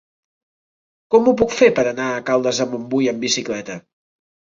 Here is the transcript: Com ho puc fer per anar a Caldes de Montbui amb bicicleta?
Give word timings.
Com 1.15 1.27
ho 1.27 1.33
puc 1.41 1.53
fer 1.55 1.69
per 1.79 1.83
anar 1.89 2.07
a 2.13 2.23
Caldes 2.29 2.63
de 2.63 2.67
Montbui 2.73 3.11
amb 3.13 3.23
bicicleta? 3.27 3.77